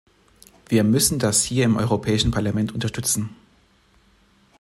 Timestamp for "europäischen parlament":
1.77-2.73